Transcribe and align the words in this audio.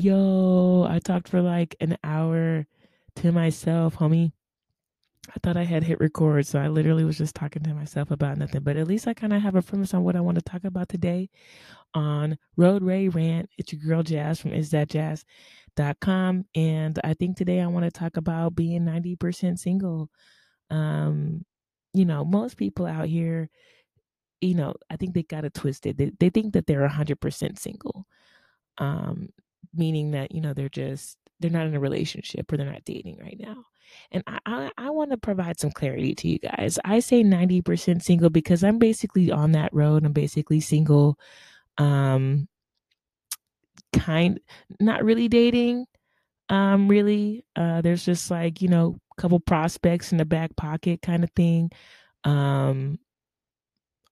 Yo, 0.00 0.86
I 0.88 0.98
talked 0.98 1.28
for 1.28 1.42
like 1.42 1.76
an 1.80 1.98
hour 2.02 2.66
to 3.16 3.32
myself, 3.32 3.96
homie. 3.96 4.32
I 5.28 5.34
thought 5.42 5.58
I 5.58 5.64
had 5.64 5.84
hit 5.84 6.00
record, 6.00 6.46
so 6.46 6.58
I 6.58 6.68
literally 6.68 7.04
was 7.04 7.18
just 7.18 7.34
talking 7.34 7.62
to 7.64 7.74
myself 7.74 8.10
about 8.10 8.38
nothing. 8.38 8.62
But 8.62 8.78
at 8.78 8.88
least 8.88 9.06
I 9.06 9.12
kind 9.12 9.34
of 9.34 9.42
have 9.42 9.56
a 9.56 9.62
premise 9.62 9.92
on 9.92 10.02
what 10.02 10.16
I 10.16 10.22
want 10.22 10.38
to 10.38 10.42
talk 10.42 10.64
about 10.64 10.88
today 10.88 11.28
on 11.92 12.38
Roadway 12.56 13.08
Rant. 13.08 13.50
It's 13.58 13.74
your 13.74 13.82
girl 13.82 14.02
Jazz 14.02 14.40
from 14.40 14.52
isthatjazz.com. 14.52 16.44
And 16.54 16.98
I 17.04 17.12
think 17.12 17.36
today 17.36 17.60
I 17.60 17.66
want 17.66 17.84
to 17.84 17.90
talk 17.90 18.16
about 18.16 18.54
being 18.54 18.86
90% 18.86 19.58
single. 19.58 20.08
Um, 20.70 21.44
you 21.92 22.06
know, 22.06 22.24
most 22.24 22.56
people 22.56 22.86
out 22.86 23.06
here, 23.06 23.50
you 24.40 24.54
know, 24.54 24.72
I 24.88 24.96
think 24.96 25.12
they 25.12 25.24
got 25.24 25.44
it 25.44 25.52
twisted. 25.52 25.98
They, 25.98 26.12
they 26.18 26.30
think 26.30 26.54
that 26.54 26.66
they're 26.66 26.88
100% 26.88 27.58
single. 27.58 28.06
Um, 28.78 29.28
meaning 29.74 30.12
that, 30.12 30.32
you 30.32 30.40
know, 30.40 30.54
they're 30.54 30.68
just, 30.68 31.16
they're 31.40 31.50
not 31.50 31.66
in 31.66 31.74
a 31.74 31.80
relationship 31.80 32.50
or 32.52 32.56
they're 32.56 32.70
not 32.70 32.84
dating 32.84 33.18
right 33.20 33.38
now. 33.38 33.64
And 34.12 34.22
I, 34.26 34.38
I, 34.46 34.70
I 34.78 34.90
want 34.90 35.10
to 35.10 35.16
provide 35.16 35.58
some 35.58 35.70
clarity 35.70 36.14
to 36.14 36.28
you 36.28 36.38
guys. 36.38 36.78
I 36.84 37.00
say 37.00 37.22
90% 37.22 38.02
single 38.02 38.30
because 38.30 38.62
I'm 38.62 38.78
basically 38.78 39.30
on 39.30 39.52
that 39.52 39.72
road. 39.72 40.04
I'm 40.04 40.12
basically 40.12 40.60
single. 40.60 41.18
Um, 41.78 42.48
kind, 43.92 44.40
not 44.78 45.04
really 45.04 45.28
dating. 45.28 45.86
Um, 46.48 46.88
really, 46.88 47.44
uh, 47.56 47.80
there's 47.80 48.04
just 48.04 48.30
like, 48.30 48.60
you 48.60 48.68
know, 48.68 48.98
a 49.16 49.20
couple 49.20 49.40
prospects 49.40 50.12
in 50.12 50.18
the 50.18 50.24
back 50.24 50.56
pocket 50.56 51.00
kind 51.02 51.22
of 51.22 51.30
thing. 51.36 51.70
Um, 52.24 52.98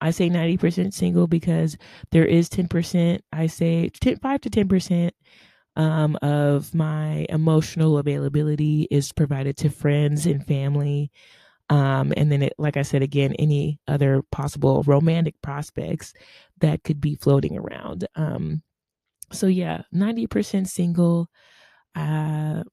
I 0.00 0.12
say 0.12 0.30
90% 0.30 0.92
single 0.92 1.26
because 1.26 1.76
there 2.12 2.24
is 2.24 2.48
10%, 2.48 3.20
I 3.32 3.46
say 3.48 3.88
10, 3.88 4.18
5 4.18 4.40
to 4.42 4.50
10% 4.50 5.10
um, 5.78 6.18
of 6.22 6.74
my 6.74 7.24
emotional 7.28 7.98
availability 7.98 8.88
is 8.90 9.12
provided 9.12 9.56
to 9.58 9.70
friends 9.70 10.26
and 10.26 10.44
family. 10.44 11.10
Um, 11.70 12.12
and 12.16 12.32
then, 12.32 12.42
it, 12.42 12.54
like 12.58 12.76
I 12.76 12.82
said 12.82 13.02
again, 13.02 13.34
any 13.38 13.78
other 13.86 14.22
possible 14.32 14.82
romantic 14.86 15.40
prospects 15.40 16.12
that 16.58 16.82
could 16.82 17.00
be 17.00 17.14
floating 17.14 17.56
around. 17.56 18.08
Um, 18.16 18.62
so, 19.30 19.46
yeah, 19.46 19.82
90% 19.94 20.66
single. 20.66 21.28
Uh, 21.94 22.64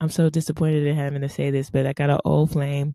I'm 0.00 0.10
so 0.10 0.30
disappointed 0.30 0.86
in 0.86 0.94
having 0.94 1.22
to 1.22 1.28
say 1.28 1.50
this, 1.50 1.70
but 1.70 1.86
I 1.86 1.94
got 1.94 2.10
an 2.10 2.20
old 2.24 2.52
flame 2.52 2.94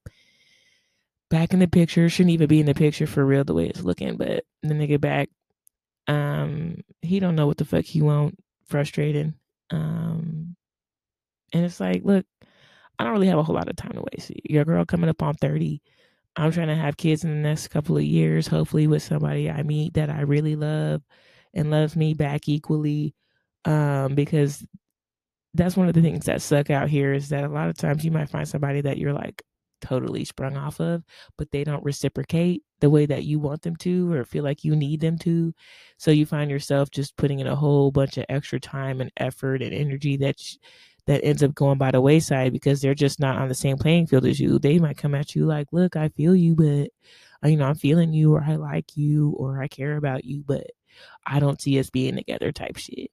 back 1.30 1.54
in 1.54 1.60
the 1.60 1.68
picture. 1.68 2.08
Shouldn't 2.08 2.34
even 2.34 2.48
be 2.48 2.60
in 2.62 2.68
the 2.68 2.74
picture 2.74 3.08
for 3.08 3.26
real 3.26 3.44
the 3.44 3.54
way 3.54 3.68
it's 3.68 3.82
looking, 3.82 4.16
but 4.16 4.46
the 4.62 4.76
nigga 4.76 5.02
back, 5.02 5.30
um, 6.08 6.82
he 7.02 7.20
don't 7.20 7.36
know 7.36 7.48
what 7.48 7.58
the 7.58 7.66
fuck 7.66 7.86
he 7.86 8.02
want 8.02 8.38
frustrating. 8.70 9.34
Um, 9.72 10.56
and 11.54 11.66
it's 11.66 11.80
like, 11.80 12.04
look, 12.04 12.26
I 12.98 13.04
don't 13.04 13.14
really 13.14 13.28
have 13.28 13.40
a 13.40 13.44
whole 13.44 13.56
lot 13.56 13.70
of 13.70 13.76
time 13.76 13.94
to 13.94 14.04
waste. 14.14 14.32
Your 14.50 14.66
girl 14.66 14.86
coming 14.86 15.10
up 15.10 15.24
on 15.24 15.36
30. 15.36 15.82
I'm 16.36 16.52
trying 16.52 16.68
to 16.68 16.76
have 16.76 16.98
kids 16.98 17.24
in 17.24 17.32
the 17.32 17.48
next 17.50 17.70
couple 17.70 17.98
of 17.98 18.04
years, 18.04 18.48
hopefully 18.48 18.88
with 18.88 19.04
somebody 19.04 19.50
I 19.50 19.64
meet 19.64 19.96
that 19.96 20.10
I 20.10 20.22
really 20.22 20.56
love 20.56 21.02
and 21.54 21.72
loves 21.72 21.96
me 21.96 22.14
back 22.14 22.48
equally. 22.48 23.16
Um, 23.66 24.16
because 24.16 24.66
that's 25.54 25.76
one 25.76 25.88
of 25.88 25.94
the 25.94 26.02
things 26.02 26.26
that 26.26 26.42
suck 26.42 26.70
out 26.70 26.90
here 26.90 27.14
is 27.14 27.30
that 27.30 27.44
a 27.44 27.50
lot 27.50 27.70
of 27.70 27.78
times 27.78 28.06
you 28.06 28.12
might 28.12 28.30
find 28.30 28.48
somebody 28.48 28.82
that 28.82 28.98
you're 28.98 29.14
like, 29.14 29.44
totally 29.82 30.26
sprung 30.26 30.58
off 30.58 30.80
of, 30.80 31.04
but 31.38 31.52
they 31.52 31.64
don't 31.64 31.84
reciprocate 31.84 32.64
the 32.80 32.90
way 32.90 33.06
that 33.06 33.24
you 33.24 33.40
want 33.40 33.62
them 33.62 33.76
to 33.78 34.12
or 34.14 34.26
feel 34.26 34.44
like 34.44 34.64
you 34.64 34.76
need 34.76 35.02
them 35.02 35.18
to. 35.20 35.54
So 35.98 36.12
you 36.12 36.26
find 36.26 36.50
yourself 36.50 36.90
just 36.92 37.18
putting 37.18 37.40
in 37.40 37.48
a 37.48 37.56
whole 37.56 37.92
bunch 37.92 38.18
of 38.18 38.26
extra 38.30 38.60
time 38.60 39.02
and 39.02 39.12
effort 39.18 39.62
and 39.62 39.74
energy 39.74 40.18
that 40.18 40.38
that 41.06 41.24
ends 41.24 41.42
up 41.42 41.56
going 41.56 41.78
by 41.78 41.92
the 41.92 42.02
wayside 42.02 42.54
because 42.54 42.82
they're 42.82 42.94
just 42.94 43.20
not 43.20 43.38
on 43.38 43.48
the 43.48 43.56
same 43.56 43.78
playing 43.78 44.08
field 44.08 44.26
as 44.26 44.40
you. 44.40 44.60
They 44.60 44.78
might 44.80 44.98
come 44.98 45.16
at 45.16 45.36
you 45.36 45.46
like, 45.46 45.68
"Look, 45.72 45.96
I 45.96 46.10
feel 46.10 46.36
you, 46.36 46.56
but 46.56 46.90
uh, 47.44 47.50
you 47.50 47.58
know, 47.58 47.66
I'm 47.66 47.76
feeling 47.76 48.14
you 48.14 48.34
or 48.36 48.44
I 48.44 48.56
like 48.56 48.96
you 48.96 49.32
or 49.32 49.62
I 49.62 49.68
care 49.68 49.98
about 49.98 50.26
you, 50.26 50.44
but 50.46 50.68
I 51.26 51.40
don't 51.40 51.62
see 51.62 51.80
us 51.80 51.90
being 51.90 52.16
together 52.18 52.52
type 52.52 52.78
shit." 52.78 53.12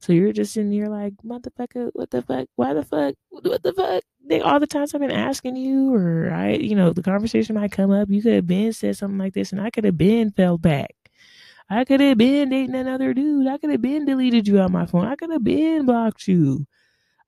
So 0.00 0.12
you're 0.12 0.32
just 0.32 0.56
in 0.56 0.70
here 0.70 0.86
like, 0.86 1.14
motherfucker, 1.24 1.90
what 1.92 2.10
the 2.10 2.22
fuck? 2.22 2.48
Why 2.54 2.72
the 2.72 2.84
fuck? 2.84 3.14
What 3.30 3.62
the 3.62 3.72
fuck? 3.72 4.04
They, 4.24 4.40
all 4.40 4.60
the 4.60 4.66
times 4.66 4.94
I've 4.94 5.00
been 5.00 5.10
asking 5.10 5.56
you, 5.56 5.94
or 5.94 6.30
I, 6.32 6.52
you 6.52 6.76
know, 6.76 6.92
the 6.92 7.02
conversation 7.02 7.56
might 7.56 7.72
come 7.72 7.90
up. 7.90 8.08
You 8.08 8.22
could 8.22 8.34
have 8.34 8.46
been 8.46 8.72
said 8.72 8.96
something 8.96 9.18
like 9.18 9.34
this, 9.34 9.52
and 9.52 9.60
I 9.60 9.70
could 9.70 9.84
have 9.84 9.98
been 9.98 10.30
fell 10.30 10.56
back. 10.56 10.94
I 11.68 11.84
could 11.84 12.00
have 12.00 12.16
been 12.16 12.48
dating 12.50 12.74
another 12.74 13.12
dude. 13.12 13.46
I 13.46 13.58
could 13.58 13.70
have 13.70 13.82
been 13.82 14.06
deleted 14.06 14.46
you 14.46 14.60
on 14.60 14.72
my 14.72 14.86
phone. 14.86 15.06
I 15.06 15.16
could 15.16 15.30
have 15.30 15.44
been 15.44 15.84
blocked 15.84 16.28
you. 16.28 16.66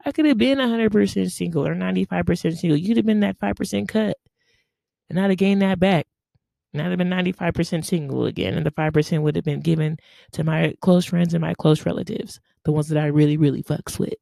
I 0.05 0.13
could 0.13 0.25
have 0.27 0.39
been 0.39 0.59
100% 0.59 1.31
single 1.31 1.67
or 1.67 1.75
95% 1.75 2.57
single. 2.57 2.79
You'd 2.79 2.97
have 2.97 3.07
been 3.07 3.21
that 3.21 3.39
5% 3.39 3.89
cut. 3.89 4.17
And 5.11 5.21
I'd 5.21 5.31
have 5.31 5.39
gained 5.39 5.61
that 5.61 5.79
back. 5.79 6.07
And 6.73 6.81
I'd 6.81 6.89
have 6.89 6.99
been 6.99 7.11
95% 7.11 7.85
single 7.85 8.25
again. 8.25 8.55
And 8.55 8.65
the 8.65 8.71
5% 8.71 9.23
would 9.23 9.37
have 9.37 9.45
been 9.45 9.61
given 9.61 9.99
to 10.33 10.45
my 10.45 10.75
close 10.81 11.05
friends 11.05 11.35
and 11.35 11.43
my 11.43 11.53
close 11.55 11.85
relatives 11.85 12.41
the 12.65 12.73
ones 12.73 12.89
that 12.89 13.03
I 13.03 13.07
really, 13.07 13.37
really 13.37 13.63
fucks 13.63 13.99
with. 13.99 14.15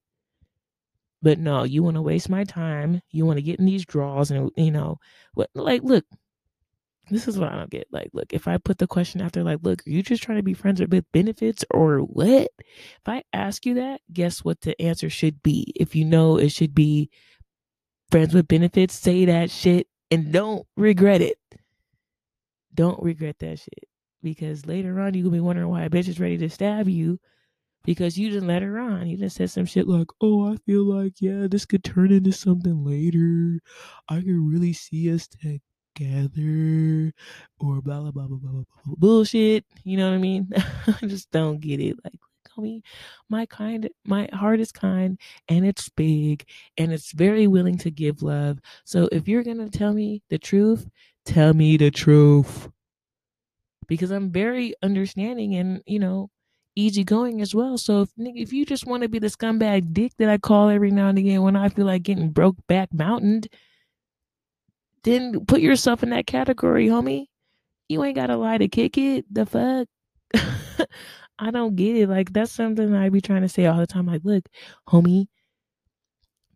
But 1.20 1.38
no, 1.38 1.64
you 1.64 1.82
want 1.82 1.96
to 1.96 2.02
waste 2.02 2.28
my 2.28 2.44
time. 2.44 3.02
You 3.10 3.26
want 3.26 3.38
to 3.38 3.42
get 3.42 3.58
in 3.58 3.66
these 3.66 3.84
draws 3.84 4.30
and, 4.30 4.50
you 4.56 4.70
know, 4.70 4.98
what, 5.34 5.50
like, 5.54 5.82
look, 5.82 6.04
this 7.10 7.26
is 7.26 7.38
what 7.38 7.50
I 7.50 7.56
don't 7.56 7.70
get. 7.70 7.88
Like, 7.90 8.10
look, 8.12 8.32
if 8.32 8.46
I 8.46 8.58
put 8.58 8.78
the 8.78 8.86
question 8.86 9.20
after, 9.20 9.42
like, 9.42 9.58
look, 9.62 9.84
are 9.86 9.90
you 9.90 10.02
just 10.02 10.22
trying 10.22 10.38
to 10.38 10.44
be 10.44 10.54
friends 10.54 10.80
with 10.80 11.12
benefits 11.12 11.64
or 11.70 11.98
what? 11.98 12.50
If 12.58 13.08
I 13.08 13.24
ask 13.32 13.66
you 13.66 13.74
that, 13.74 14.00
guess 14.12 14.44
what 14.44 14.60
the 14.60 14.80
answer 14.80 15.10
should 15.10 15.42
be? 15.42 15.72
If 15.74 15.96
you 15.96 16.04
know 16.04 16.36
it 16.36 16.52
should 16.52 16.74
be 16.74 17.10
friends 18.10 18.34
with 18.34 18.46
benefits, 18.46 18.94
say 18.94 19.24
that 19.24 19.50
shit 19.50 19.88
and 20.10 20.32
don't 20.32 20.66
regret 20.76 21.20
it. 21.20 21.38
Don't 22.74 23.02
regret 23.02 23.38
that 23.40 23.58
shit. 23.58 23.88
Because 24.22 24.66
later 24.66 25.00
on, 25.00 25.14
you're 25.14 25.24
to 25.24 25.30
be 25.30 25.40
wondering 25.40 25.68
why 25.68 25.84
a 25.84 25.90
bitch 25.90 26.08
is 26.08 26.20
ready 26.20 26.38
to 26.38 26.48
stab 26.48 26.88
you 26.88 27.18
because 27.88 28.18
you 28.18 28.28
didn't 28.28 28.48
let 28.48 28.60
her 28.60 28.78
on. 28.78 29.08
You 29.08 29.16
just 29.16 29.36
said 29.36 29.48
some 29.48 29.64
shit 29.64 29.88
like, 29.88 30.08
"Oh, 30.20 30.52
I 30.52 30.56
feel 30.66 30.84
like 30.84 31.22
yeah, 31.22 31.46
this 31.50 31.64
could 31.64 31.82
turn 31.82 32.12
into 32.12 32.32
something 32.32 32.84
later. 32.84 33.60
I 34.10 34.20
can 34.20 34.46
really 34.46 34.74
see 34.74 35.10
us 35.10 35.26
together," 35.26 37.14
or 37.58 37.80
blah 37.80 38.02
blah 38.02 38.10
blah 38.10 38.26
blah 38.26 38.36
blah 38.36 38.50
blah, 38.50 38.62
blah. 38.84 38.94
bullshit. 38.98 39.64
You 39.84 39.96
know 39.96 40.10
what 40.10 40.16
I 40.16 40.18
mean? 40.18 40.50
I 41.02 41.06
just 41.06 41.30
don't 41.30 41.60
get 41.60 41.80
it. 41.80 41.96
Like, 42.04 42.12
how 42.54 42.60
me, 42.60 42.82
my 43.30 43.46
kind, 43.46 43.88
my 44.04 44.28
heart 44.34 44.60
is 44.60 44.70
kind, 44.70 45.18
and 45.48 45.64
it's 45.64 45.88
big, 45.88 46.44
and 46.76 46.92
it's 46.92 47.12
very 47.12 47.46
willing 47.46 47.78
to 47.78 47.90
give 47.90 48.22
love. 48.22 48.58
So 48.84 49.08
if 49.10 49.26
you're 49.26 49.44
gonna 49.44 49.70
tell 49.70 49.94
me 49.94 50.20
the 50.28 50.36
truth, 50.36 50.86
tell 51.24 51.54
me 51.54 51.78
the 51.78 51.90
truth 51.90 52.68
because 53.86 54.10
I'm 54.10 54.30
very 54.30 54.74
understanding 54.82 55.54
and 55.54 55.82
you 55.86 55.98
know 55.98 56.28
easygoing 56.78 57.40
as 57.42 57.54
well. 57.54 57.76
So 57.76 58.02
if 58.02 58.10
if 58.16 58.52
you 58.52 58.64
just 58.64 58.86
want 58.86 59.02
to 59.02 59.08
be 59.08 59.18
the 59.18 59.26
scumbag 59.26 59.92
dick 59.92 60.12
that 60.18 60.28
I 60.28 60.38
call 60.38 60.68
every 60.68 60.90
now 60.90 61.08
and 61.08 61.18
again 61.18 61.42
when 61.42 61.56
I 61.56 61.68
feel 61.68 61.86
like 61.86 62.04
getting 62.04 62.30
broke 62.30 62.56
back 62.66 62.92
mountained, 62.94 63.48
then 65.02 65.44
put 65.46 65.60
yourself 65.60 66.02
in 66.02 66.10
that 66.10 66.26
category, 66.26 66.86
homie. 66.86 67.26
You 67.88 68.04
ain't 68.04 68.16
gotta 68.16 68.36
lie 68.36 68.58
to 68.58 68.68
kick 68.68 68.96
it. 68.98 69.24
The 69.32 69.46
fuck. 69.46 69.88
I 71.38 71.50
don't 71.50 71.76
get 71.76 71.96
it. 71.96 72.08
Like 72.08 72.32
that's 72.32 72.52
something 72.52 72.94
I 72.94 73.08
be 73.08 73.20
trying 73.20 73.42
to 73.42 73.48
say 73.48 73.66
all 73.66 73.78
the 73.78 73.86
time. 73.86 74.06
Like, 74.06 74.22
look, 74.24 74.48
homie, 74.88 75.26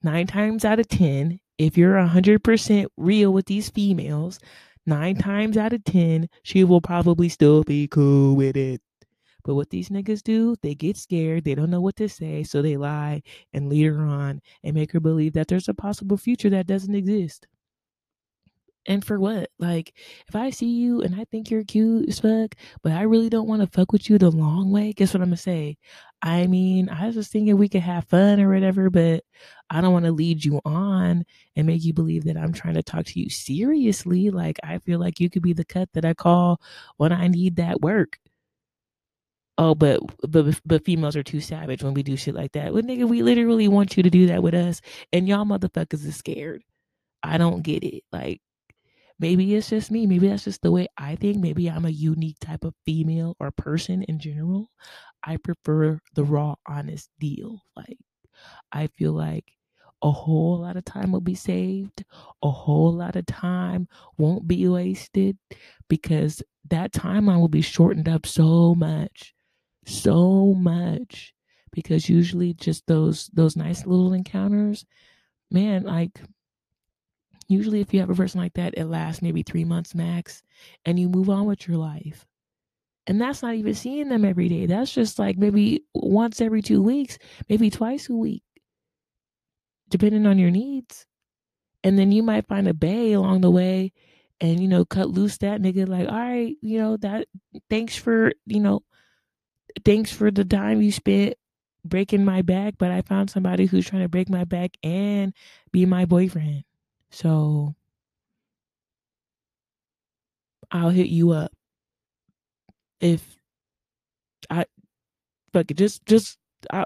nine 0.02 0.26
times 0.26 0.64
out 0.64 0.80
of 0.80 0.88
ten, 0.88 1.40
if 1.58 1.76
you're 1.76 1.96
a 1.96 2.06
hundred 2.06 2.44
percent 2.44 2.90
real 2.96 3.32
with 3.32 3.46
these 3.46 3.70
females, 3.70 4.38
nine 4.86 5.16
times 5.16 5.56
out 5.56 5.72
of 5.72 5.84
ten, 5.84 6.28
she 6.42 6.64
will 6.64 6.80
probably 6.80 7.28
still 7.28 7.62
be 7.64 7.88
cool 7.88 8.36
with 8.36 8.56
it. 8.56 8.80
But 9.44 9.54
what 9.54 9.70
these 9.70 9.88
niggas 9.88 10.22
do, 10.22 10.56
they 10.62 10.74
get 10.74 10.96
scared, 10.96 11.44
they 11.44 11.54
don't 11.54 11.70
know 11.70 11.80
what 11.80 11.96
to 11.96 12.08
say, 12.08 12.42
so 12.42 12.62
they 12.62 12.76
lie 12.76 13.22
and 13.52 13.68
lead 13.68 13.86
her 13.86 13.98
on 14.04 14.40
and 14.64 14.74
make 14.74 14.92
her 14.92 15.00
believe 15.00 15.32
that 15.34 15.48
there's 15.48 15.68
a 15.68 15.74
possible 15.74 16.16
future 16.16 16.50
that 16.50 16.66
doesn't 16.66 16.94
exist. 16.94 17.46
And 18.86 19.04
for 19.04 19.20
what? 19.20 19.50
Like, 19.60 19.94
if 20.28 20.34
I 20.34 20.50
see 20.50 20.66
you 20.66 21.02
and 21.02 21.14
I 21.14 21.24
think 21.30 21.50
you're 21.50 21.62
cute 21.62 22.08
as 22.08 22.18
fuck, 22.18 22.56
but 22.82 22.90
I 22.92 23.02
really 23.02 23.28
don't 23.28 23.46
want 23.46 23.62
to 23.62 23.68
fuck 23.68 23.92
with 23.92 24.10
you 24.10 24.18
the 24.18 24.30
long 24.30 24.72
way, 24.72 24.92
guess 24.92 25.14
what 25.14 25.20
I'm 25.22 25.28
gonna 25.28 25.36
say? 25.36 25.76
I 26.22 26.46
mean, 26.48 26.88
I 26.88 27.06
was 27.06 27.14
just 27.14 27.30
thinking 27.32 27.56
we 27.56 27.68
could 27.68 27.82
have 27.82 28.08
fun 28.08 28.40
or 28.40 28.52
whatever, 28.52 28.90
but 28.90 29.22
I 29.70 29.80
don't 29.80 29.92
want 29.92 30.04
to 30.06 30.12
lead 30.12 30.44
you 30.44 30.60
on 30.64 31.24
and 31.56 31.66
make 31.66 31.84
you 31.84 31.92
believe 31.92 32.24
that 32.24 32.36
I'm 32.36 32.52
trying 32.52 32.74
to 32.74 32.82
talk 32.82 33.06
to 33.06 33.20
you 33.20 33.30
seriously. 33.30 34.30
Like, 34.30 34.58
I 34.64 34.78
feel 34.78 34.98
like 35.00 35.20
you 35.20 35.30
could 35.30 35.42
be 35.42 35.52
the 35.52 35.64
cut 35.64 35.88
that 35.94 36.04
I 36.04 36.14
call 36.14 36.60
when 36.96 37.12
I 37.12 37.28
need 37.28 37.56
that 37.56 37.80
work 37.82 38.18
oh, 39.58 39.74
but 39.74 40.00
but 40.28 40.60
but 40.64 40.84
females 40.84 41.16
are 41.16 41.22
too 41.22 41.40
savage 41.40 41.82
when 41.82 41.94
we 41.94 42.02
do 42.02 42.16
shit 42.16 42.34
like 42.34 42.52
that. 42.52 42.72
Well, 42.72 42.82
nigga, 42.82 43.08
we 43.08 43.22
literally 43.22 43.68
want 43.68 43.96
you 43.96 44.02
to 44.02 44.10
do 44.10 44.26
that 44.28 44.42
with 44.42 44.54
us, 44.54 44.80
and 45.12 45.28
y'all 45.28 45.44
motherfuckers 45.44 46.08
are 46.08 46.12
scared. 46.12 46.62
I 47.22 47.38
don't 47.38 47.62
get 47.62 47.84
it. 47.84 48.04
Like, 48.12 48.40
maybe 49.18 49.54
it's 49.54 49.70
just 49.70 49.90
me. 49.90 50.06
Maybe 50.06 50.28
that's 50.28 50.44
just 50.44 50.62
the 50.62 50.72
way 50.72 50.88
I 50.98 51.16
think. 51.16 51.38
Maybe 51.38 51.68
I'm 51.70 51.86
a 51.86 51.90
unique 51.90 52.38
type 52.40 52.64
of 52.64 52.74
female 52.84 53.36
or 53.40 53.50
person 53.52 54.02
in 54.04 54.18
general. 54.18 54.70
I 55.24 55.36
prefer 55.36 56.00
the 56.14 56.24
raw, 56.24 56.56
honest 56.66 57.08
deal. 57.20 57.62
Like, 57.76 57.98
I 58.72 58.88
feel 58.88 59.12
like 59.12 59.52
a 60.02 60.10
whole 60.10 60.58
lot 60.58 60.76
of 60.76 60.84
time 60.84 61.12
will 61.12 61.20
be 61.20 61.34
saved, 61.34 62.04
a 62.42 62.50
whole 62.50 62.92
lot 62.92 63.16
of 63.16 63.24
time 63.26 63.88
won't 64.18 64.48
be 64.48 64.66
wasted 64.68 65.38
because 65.88 66.42
that 66.68 66.92
timeline 66.92 67.40
will 67.40 67.48
be 67.48 67.60
shortened 67.62 68.08
up 68.08 68.26
so 68.26 68.74
much, 68.74 69.34
so 69.86 70.54
much. 70.54 71.34
Because 71.72 72.08
usually 72.08 72.52
just 72.52 72.86
those 72.86 73.28
those 73.32 73.56
nice 73.56 73.86
little 73.86 74.12
encounters, 74.12 74.84
man, 75.50 75.84
like 75.84 76.20
usually 77.48 77.80
if 77.80 77.94
you 77.94 78.00
have 78.00 78.10
a 78.10 78.14
person 78.14 78.40
like 78.40 78.54
that, 78.54 78.74
it 78.76 78.84
lasts 78.84 79.22
maybe 79.22 79.42
three 79.42 79.64
months 79.64 79.94
max 79.94 80.42
and 80.84 80.98
you 80.98 81.08
move 81.08 81.30
on 81.30 81.46
with 81.46 81.66
your 81.66 81.78
life. 81.78 82.26
And 83.06 83.20
that's 83.20 83.42
not 83.42 83.54
even 83.54 83.74
seeing 83.74 84.08
them 84.08 84.24
every 84.24 84.48
day. 84.48 84.66
That's 84.66 84.92
just 84.92 85.18
like 85.18 85.36
maybe 85.36 85.84
once 85.94 86.40
every 86.40 86.62
two 86.62 86.82
weeks, 86.82 87.18
maybe 87.48 87.70
twice 87.70 88.08
a 88.08 88.14
week, 88.14 88.44
depending 89.88 90.26
on 90.26 90.38
your 90.38 90.50
needs. 90.50 91.06
And 91.82 91.98
then 91.98 92.12
you 92.12 92.22
might 92.22 92.46
find 92.46 92.68
a 92.68 92.74
bay 92.74 93.12
along 93.12 93.40
the 93.40 93.50
way 93.50 93.92
and, 94.40 94.60
you 94.60 94.68
know, 94.68 94.84
cut 94.84 95.08
loose 95.08 95.38
that 95.38 95.60
nigga 95.60 95.88
like, 95.88 96.08
all 96.08 96.14
right, 96.14 96.54
you 96.60 96.78
know, 96.78 96.96
that 96.98 97.26
thanks 97.68 97.96
for, 97.96 98.32
you 98.46 98.60
know, 98.60 98.82
thanks 99.84 100.12
for 100.12 100.30
the 100.30 100.44
time 100.44 100.82
you 100.82 100.92
spent 100.92 101.34
breaking 101.84 102.24
my 102.24 102.42
back, 102.42 102.74
but 102.78 102.90
I 102.90 103.02
found 103.02 103.30
somebody 103.30 103.66
who's 103.66 103.86
trying 103.86 104.02
to 104.02 104.08
break 104.08 104.28
my 104.28 104.44
back 104.44 104.76
and 104.82 105.32
be 105.72 105.86
my 105.86 106.04
boyfriend. 106.04 106.64
So 107.10 107.74
I'll 110.70 110.90
hit 110.90 111.08
you 111.08 111.32
up 111.32 111.52
if 113.00 113.36
I 114.48 114.64
fuck 115.52 115.70
it. 115.70 115.76
Just 115.76 116.06
just 116.06 116.38
I 116.72 116.84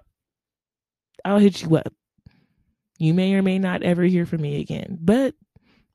I'll 1.24 1.38
hit 1.38 1.62
you 1.62 1.76
up. 1.76 1.92
You 2.98 3.12
may 3.14 3.34
or 3.34 3.42
may 3.42 3.58
not 3.58 3.82
ever 3.82 4.04
hear 4.04 4.24
from 4.26 4.40
me 4.40 4.60
again, 4.60 4.98
but 5.00 5.34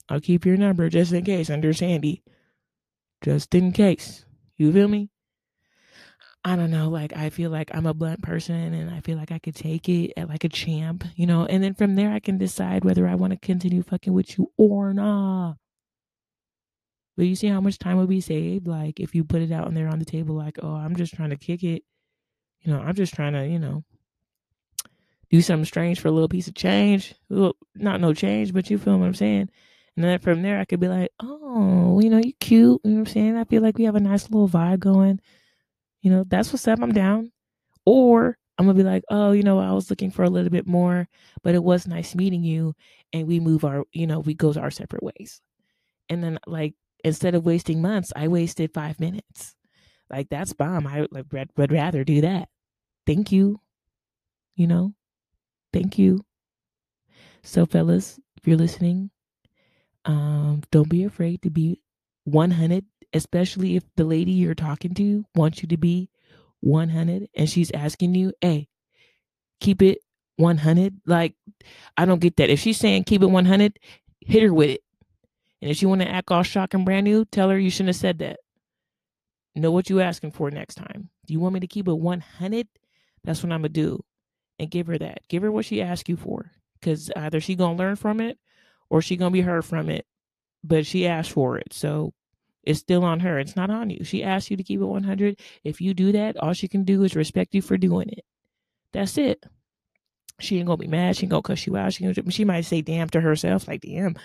I'll 0.08 0.22
keep 0.22 0.46
your 0.46 0.58
number 0.58 0.90
just 0.90 1.12
in 1.14 1.26
case 1.26 1.50
under 1.50 1.74
Sandy. 1.74 2.24
Just 3.24 3.54
in 3.56 3.72
case. 3.72 4.26
You 4.58 4.72
feel 4.72 4.88
me? 4.88 5.10
I 6.44 6.56
don't 6.56 6.72
know, 6.72 6.90
like 6.90 7.16
I 7.16 7.30
feel 7.30 7.52
like 7.52 7.70
I'm 7.72 7.86
a 7.86 7.94
blunt 7.94 8.24
person 8.24 8.74
and 8.74 8.90
I 8.90 9.02
feel 9.02 9.16
like 9.16 9.32
I 9.32 9.38
could 9.38 9.56
take 9.56 9.88
it 9.88 10.14
at 10.18 10.28
like 10.28 10.44
a 10.44 10.50
champ, 10.50 11.04
you 11.16 11.28
know, 11.28 11.46
and 11.46 11.64
then 11.64 11.76
from 11.76 11.94
there 11.94 12.12
I 12.12 12.20
can 12.20 12.40
decide 12.40 12.84
whether 12.84 13.08
I 13.08 13.14
want 13.14 13.34
to 13.34 13.38
continue 13.38 13.84
fucking 13.84 14.12
with 14.12 14.38
you 14.38 14.52
or 14.58 14.92
not. 14.92 15.58
But 17.16 17.28
you 17.28 17.36
see 17.36 17.48
how 17.48 17.62
much 17.62 17.78
time 17.78 17.98
would 17.98 18.10
be 18.10 18.22
saved? 18.22 18.68
Like 18.68 19.00
if 19.00 19.14
you 19.14 19.24
put 19.24 19.44
it 19.44 19.52
out 19.52 19.68
and 19.68 19.78
there 19.78 19.88
on 19.88 20.00
the 20.00 20.06
table, 20.06 20.34
like, 20.34 20.58
oh, 20.64 20.74
I'm 20.74 20.96
just 20.96 21.14
trying 21.14 21.30
to 21.30 21.38
kick 21.38 21.64
it. 21.64 21.84
You 22.62 22.74
know, 22.74 22.80
I'm 22.80 22.96
just 22.96 23.14
trying 23.14 23.34
to, 23.34 23.46
you 23.46 23.60
know, 23.60 23.84
do 25.30 25.44
something 25.44 25.66
strange 25.66 26.00
for 26.00 26.08
a 26.08 26.12
little 26.12 26.28
piece 26.28 26.48
of 26.48 26.56
change. 26.56 27.14
Not 27.30 28.02
no 28.02 28.16
change, 28.16 28.52
but 28.52 28.68
you 28.70 28.80
feel 28.80 28.98
what 28.98 29.06
I'm 29.06 29.14
saying? 29.14 29.50
And 29.96 30.06
then 30.06 30.18
from 30.18 30.42
there 30.42 30.60
I 30.60 30.66
could 30.66 30.80
be 30.80 30.88
like, 30.88 31.12
oh, 31.20 32.00
you 32.02 32.10
know, 32.10 32.18
you 32.18 32.34
cute. 32.40 32.82
You 32.84 32.90
know 32.90 32.96
what 32.96 33.00
I'm 33.02 33.14
saying? 33.14 33.38
I 33.38 33.44
feel 33.44 33.62
like 33.62 33.78
we 33.78 33.84
have 33.84 33.96
a 33.96 34.00
nice 34.00 34.28
little 34.32 34.50
vibe 34.50 34.80
going 34.80 35.20
you 36.02 36.12
know, 36.12 36.24
that's 36.28 36.52
what's 36.52 36.68
up. 36.68 36.80
I'm 36.82 36.94
down. 36.94 37.32
Or 37.86 38.38
I'm 38.58 38.66
gonna 38.66 38.78
be 38.78 38.84
like, 38.84 39.04
oh, 39.10 39.32
you 39.32 39.44
know, 39.44 39.60
I 39.60 39.72
was 39.72 39.90
looking 39.90 40.12
for 40.12 40.24
a 40.24 40.30
little 40.30 40.50
bit 40.52 40.68
more, 40.68 41.08
but 41.44 41.56
it 41.56 41.64
was 41.64 41.88
nice 41.88 42.16
meeting 42.16 42.44
you, 42.44 42.76
and 43.14 43.28
we 43.28 43.40
move 43.40 43.66
our, 43.66 43.84
you 43.92 44.08
know, 44.08 44.20
we 44.20 44.34
go 44.34 44.54
to 44.54 44.60
our 44.60 44.72
separate 44.72 45.04
ways. 45.04 45.42
And 46.10 46.24
then 46.24 46.40
like 46.46 46.76
instead 47.04 47.36
of 47.36 47.46
wasting 47.46 47.82
months, 47.82 48.14
I 48.16 48.28
wasted 48.28 48.74
five 48.74 49.00
minutes. 49.00 49.56
Like 50.10 50.30
that's 50.30 50.54
bomb. 50.54 50.86
I 50.88 51.08
would, 51.12 51.50
would 51.58 51.72
rather 51.72 52.04
do 52.04 52.22
that. 52.22 52.50
Thank 53.08 53.32
you. 53.32 53.60
You 54.56 54.68
know, 54.68 54.94
thank 55.74 55.98
you. 55.98 56.24
So, 57.44 57.66
fellas, 57.66 58.20
if 58.38 58.48
you're 58.48 58.58
listening, 58.58 59.10
um, 60.06 60.62
don't 60.72 60.90
be 60.90 61.04
afraid 61.04 61.42
to 61.44 61.50
be 61.50 61.80
100 62.26 62.86
especially 63.14 63.76
if 63.76 63.84
the 63.96 64.04
lady 64.04 64.32
you're 64.32 64.56
talking 64.56 64.94
to 64.96 65.26
wants 65.36 65.62
you 65.62 65.68
to 65.70 65.78
be 65.78 66.10
100 66.62 67.30
and 67.36 67.50
she's 67.50 67.72
asking 67.72 68.16
you, 68.16 68.34
hey, 68.42 68.68
keep 69.60 69.82
it 69.82 70.00
100. 70.38 71.02
Like, 71.06 71.36
I 71.98 72.06
don't 72.06 72.22
get 72.22 72.38
that. 72.38 72.50
If 72.50 72.60
she's 72.60 72.78
saying 72.78 73.04
keep 73.06 73.22
it 73.22 73.28
100, 73.28 73.80
hit 74.22 74.44
her 74.44 74.54
with 74.54 74.70
it. 74.72 74.84
And 75.62 75.72
if 75.72 75.78
she 75.78 75.86
want 75.86 76.02
to 76.02 76.10
act 76.10 76.32
all 76.32 76.44
shock 76.44 76.74
and 76.74 76.86
brand 76.86 77.04
new, 77.04 77.26
tell 77.26 77.50
her 77.50 77.60
you 77.60 77.70
shouldn't 77.70 77.90
have 77.90 77.96
said 77.98 78.20
that. 78.20 78.40
Know 79.54 79.72
what 79.72 79.90
you 79.90 80.00
asking 80.00 80.32
for 80.32 80.50
next 80.50 80.76
time. 80.76 81.10
Do 81.28 81.34
you 81.34 81.40
want 81.40 81.54
me 81.54 81.60
to 81.60 81.68
keep 81.68 81.88
it 81.88 81.94
100? 81.94 82.68
That's 83.24 83.44
what 83.44 83.52
I'm 83.52 83.62
going 83.62 83.74
to 83.74 83.82
do. 83.82 84.04
And 84.58 84.72
give 84.72 84.88
her 84.88 84.98
that. 84.98 85.20
Give 85.28 85.44
her 85.44 85.52
what 85.52 85.66
she 85.66 85.82
asked 85.82 86.08
you 86.08 86.16
for. 86.16 86.52
Because 86.80 87.12
either 87.16 87.40
she 87.42 87.56
going 87.56 87.78
to 87.78 87.84
learn 87.84 87.96
from 87.96 88.22
it 88.22 88.40
or 88.90 89.02
she 89.02 89.18
going 89.18 89.32
to 89.32 89.34
be 89.34 89.42
hurt 89.42 89.66
from 89.66 89.90
it. 89.90 90.06
But 90.64 90.86
she 90.86 91.06
asked 91.06 91.32
for 91.32 91.58
it. 91.58 91.74
So 91.74 92.14
it's 92.64 92.80
still 92.80 93.04
on 93.04 93.20
her. 93.22 93.40
It's 93.40 93.56
not 93.56 93.70
on 93.70 93.90
you. 93.90 94.04
She 94.04 94.24
asked 94.24 94.52
you 94.52 94.58
to 94.58 94.64
keep 94.64 94.80
it 94.80 94.86
100. 94.86 95.40
If 95.64 95.82
you 95.82 95.94
do 95.94 96.12
that, 96.12 96.38
all 96.38 96.54
she 96.54 96.68
can 96.68 96.84
do 96.84 97.04
is 97.04 97.16
respect 97.16 97.56
you 97.56 97.62
for 97.62 97.78
doing 97.78 98.10
it. 98.10 98.24
That's 98.94 99.18
it. 99.18 99.44
She 100.40 100.58
ain't 100.58 100.68
gonna 100.68 100.78
be 100.78 100.88
mad. 100.88 101.16
She 101.16 101.24
ain't 101.24 101.32
gonna 101.32 101.44
cuss 101.44 101.66
you 101.66 101.78
out. 101.78 101.94
She 101.94 102.04
gonna, 102.04 102.32
she 102.32 102.46
might 102.46 102.62
say 102.62 102.82
damn 102.82 103.10
to 103.10 103.22
herself, 103.22 103.68
like 103.68 103.82
damn, 103.82 104.16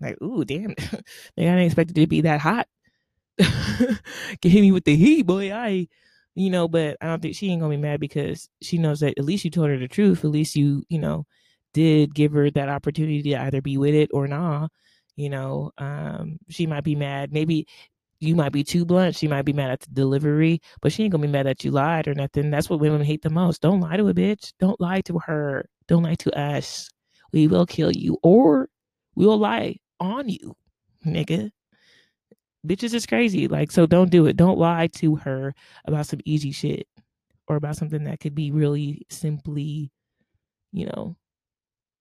like 0.00 0.20
ooh 0.22 0.44
damn. 0.44 0.68
like 0.78 0.98
I 1.38 1.42
didn't 1.42 1.60
expect 1.60 1.90
it 1.90 1.94
to 1.94 2.06
be 2.06 2.22
that 2.22 2.40
hot. 2.40 2.68
Get 3.38 4.44
me 4.44 4.72
with 4.72 4.84
the 4.84 4.96
heat, 4.96 5.22
boy. 5.22 5.52
I, 5.52 5.88
you 6.34 6.50
know, 6.50 6.68
but 6.68 6.96
I 7.00 7.06
don't 7.06 7.22
think 7.22 7.34
she 7.34 7.50
ain't 7.50 7.60
gonna 7.60 7.76
be 7.76 7.80
mad 7.82 8.00
because 8.00 8.48
she 8.60 8.78
knows 8.78 9.00
that 9.00 9.18
at 9.18 9.24
least 9.24 9.44
you 9.44 9.50
told 9.50 9.70
her 9.70 9.78
the 9.78 9.88
truth. 9.88 10.24
At 10.24 10.30
least 10.30 10.54
you, 10.54 10.84
you 10.88 10.98
know, 10.98 11.26
did 11.72 12.14
give 12.14 12.32
her 12.32 12.50
that 12.50 12.68
opportunity 12.68 13.22
to 13.22 13.36
either 13.36 13.62
be 13.62 13.78
with 13.78 13.94
it 13.94 14.10
or 14.12 14.28
not 14.28 14.70
you 15.16 15.28
know 15.28 15.70
um 15.78 16.38
she 16.48 16.66
might 16.66 16.84
be 16.84 16.94
mad 16.94 17.32
maybe 17.32 17.66
you 18.20 18.34
might 18.34 18.52
be 18.52 18.64
too 18.64 18.84
blunt 18.84 19.14
she 19.14 19.28
might 19.28 19.44
be 19.44 19.52
mad 19.52 19.70
at 19.70 19.80
the 19.80 19.90
delivery 19.90 20.60
but 20.80 20.92
she 20.92 21.04
ain't 21.04 21.12
gonna 21.12 21.26
be 21.26 21.32
mad 21.32 21.46
that 21.46 21.64
you 21.64 21.70
lied 21.70 22.08
or 22.08 22.14
nothing 22.14 22.50
that's 22.50 22.70
what 22.70 22.80
women 22.80 23.02
hate 23.02 23.22
the 23.22 23.30
most 23.30 23.60
don't 23.60 23.80
lie 23.80 23.96
to 23.96 24.08
a 24.08 24.14
bitch 24.14 24.52
don't 24.58 24.80
lie 24.80 25.00
to 25.00 25.18
her 25.18 25.68
don't 25.88 26.02
lie 26.02 26.14
to 26.14 26.36
us 26.38 26.90
we 27.32 27.46
will 27.46 27.66
kill 27.66 27.92
you 27.92 28.18
or 28.22 28.68
we 29.14 29.26
will 29.26 29.38
lie 29.38 29.76
on 30.00 30.28
you 30.28 30.54
nigga. 31.06 31.50
Bitches 32.66 32.94
is 32.94 33.04
crazy 33.06 33.46
like 33.46 33.70
so 33.70 33.84
don't 33.86 34.10
do 34.10 34.26
it 34.26 34.36
don't 34.36 34.58
lie 34.58 34.86
to 34.86 35.16
her 35.16 35.54
about 35.86 36.06
some 36.06 36.20
easy 36.24 36.50
shit 36.50 36.88
or 37.46 37.56
about 37.56 37.76
something 37.76 38.04
that 38.04 38.20
could 38.20 38.34
be 38.34 38.50
really 38.50 39.06
simply 39.10 39.92
you 40.72 40.86
know 40.86 41.14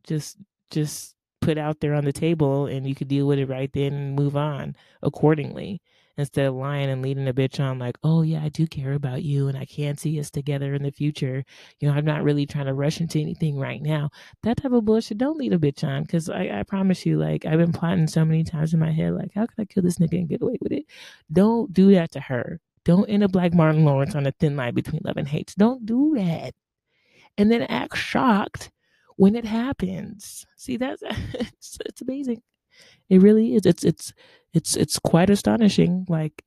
just 0.06 0.38
just 0.72 1.16
put 1.44 1.58
out 1.58 1.80
there 1.80 1.94
on 1.94 2.06
the 2.06 2.14
table 2.14 2.68
and 2.68 2.88
you 2.88 2.96
could 2.96 3.08
deal 3.08 3.28
with 3.28 3.38
it 3.38 3.50
right 3.50 3.72
then 3.74 3.94
and 3.94 4.16
move 4.16 4.36
on 4.36 4.76
accordingly. 5.02 5.82
Instead 6.16 6.46
of 6.46 6.54
lying 6.54 6.92
and 6.92 7.02
leading 7.02 7.28
a 7.28 7.34
bitch 7.34 7.60
on 7.60 7.80
like 7.80 7.98
oh 8.04 8.22
yeah 8.22 8.44
i 8.44 8.48
do 8.48 8.68
care 8.68 8.94
about 8.94 9.24
you 9.24 9.48
and 9.48 9.58
i 9.58 9.66
can 9.66 9.98
see 9.98 10.20
us 10.20 10.30
together 10.30 10.76
in 10.76 10.84
the 10.84 10.92
future. 10.92 11.44
You 11.80 11.88
know 11.88 11.96
i'm 11.96 12.06
not 12.06 12.24
really 12.24 12.46
trying 12.46 12.68
to 12.68 12.74
rush 12.76 13.02
into 13.02 13.20
anything 13.20 13.58
right 13.58 13.82
now. 13.82 14.12
That 14.44 14.58
type 14.58 14.74
of 14.74 14.86
bullshit 14.86 15.18
don't 15.18 15.38
lead 15.38 15.54
a 15.54 15.58
bitch 15.58 15.84
on 15.84 16.04
because 16.04 16.30
I, 16.30 16.60
I 16.60 16.64
promise 16.64 17.04
you 17.04 17.18
like 17.18 17.46
i've 17.46 17.58
been 17.58 17.74
plotting 17.74 18.08
so 18.08 18.24
many 18.24 18.44
times 18.44 18.74
in 18.76 18.80
my 18.80 18.92
head 18.92 19.14
like 19.14 19.32
how 19.34 19.48
can 19.48 19.56
i 19.60 19.66
kill 19.66 19.82
this 19.82 19.98
nigga 19.98 20.20
and 20.20 20.30
get 20.30 20.44
away 20.44 20.58
with 20.62 20.72
it? 20.72 20.86
Don't 21.32 21.74
do 21.74 21.92
that 21.94 22.12
to 22.12 22.20
her. 22.20 22.60
Don't 22.86 23.10
end 23.10 23.24
up 23.24 23.34
like 23.36 23.54
martin 23.56 23.84
lawrence 23.84 24.14
on 24.14 24.28
a 24.28 24.32
thin 24.34 24.56
line 24.56 24.76
between 24.76 25.02
love 25.04 25.18
and 25.18 25.28
hate. 25.28 25.54
Don't 25.58 25.84
do 25.86 26.14
that. 26.16 26.54
And 27.40 27.52
then 27.52 27.64
act 27.64 27.98
shocked 27.98 28.70
when 29.24 29.38
it 29.38 29.46
happens. 29.46 30.46
See, 30.58 30.76
that's 30.76 31.02
it's, 31.34 31.78
it's 31.86 32.02
amazing. 32.02 32.42
It 33.10 33.22
really 33.22 33.56
is. 33.56 33.66
It's 33.66 33.86
it's 33.86 34.12
it's 34.54 34.76
it's 34.76 35.00
quite 35.00 35.30
astonishing. 35.30 36.06
Like 36.10 36.44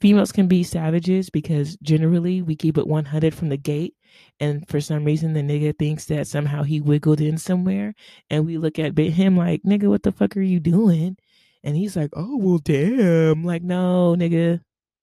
females 0.00 0.32
can 0.32 0.48
be 0.48 0.64
savages 0.64 1.30
because 1.30 1.76
generally 1.76 2.42
we 2.42 2.56
keep 2.56 2.76
it 2.76 2.88
100 2.88 3.32
from 3.32 3.50
the 3.50 3.56
gate 3.56 3.94
and 4.40 4.68
for 4.68 4.80
some 4.80 5.04
reason 5.04 5.32
the 5.32 5.42
nigga 5.42 5.78
thinks 5.78 6.06
that 6.06 6.26
somehow 6.26 6.64
he 6.64 6.80
wiggled 6.80 7.20
in 7.20 7.38
somewhere 7.38 7.94
and 8.30 8.44
we 8.44 8.58
look 8.58 8.80
at 8.80 8.98
him 8.98 9.36
like 9.36 9.62
nigga 9.62 9.88
what 9.88 10.02
the 10.02 10.10
fuck 10.10 10.36
are 10.36 10.42
you 10.42 10.58
doing 10.58 11.16
and 11.62 11.76
he's 11.76 11.94
like 11.96 12.10
oh 12.14 12.36
well 12.36 12.58
damn 12.58 13.44
like 13.44 13.62
no 13.62 14.16
nigga 14.18 14.60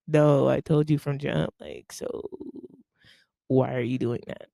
no 0.08 0.50
i 0.50 0.60
told 0.60 0.90
you 0.90 0.98
from 0.98 1.18
jump 1.18 1.54
like 1.62 1.94
so 1.94 2.22
why 3.48 3.74
are 3.74 3.82
you 3.82 3.98
doing 3.98 4.22
that 4.28 4.51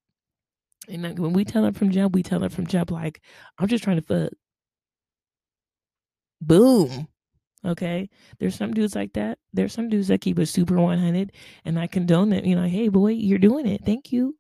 and 0.88 1.04
like 1.04 1.20
when 1.20 1.34
we 1.34 1.46
tell 1.46 1.64
them 1.64 1.74
from 1.74 1.92
jump, 1.92 2.14
we 2.14 2.24
tell 2.24 2.40
them 2.40 2.50
from 2.50 2.68
jump 2.68 2.92
like, 2.92 3.22
I'm 3.58 3.68
just 3.68 3.84
trying 3.84 3.98
to 3.98 4.02
fuck. 4.02 4.32
Boom. 6.42 7.08
Okay. 7.66 8.10
There's 8.40 8.56
some 8.56 8.74
dudes 8.74 8.96
like 8.96 9.14
that. 9.14 9.40
There's 9.54 9.74
some 9.74 9.90
dudes 9.90 10.08
that 10.10 10.22
keep 10.22 10.40
it 10.40 10.46
super 10.48 10.80
100 10.80 11.32
and 11.66 11.80
I 11.80 11.88
condone 11.88 12.30
that. 12.30 12.46
You 12.46 12.56
know, 12.56 12.68
hey, 12.68 12.88
boy, 12.90 13.12
you're 13.12 13.40
doing 13.40 13.68
it. 13.68 13.84
Thank 13.86 14.12
you. 14.12 14.38